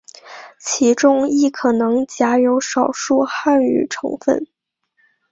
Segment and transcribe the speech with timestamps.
[0.59, 4.47] 其中亦可能夹有少数汉语成分。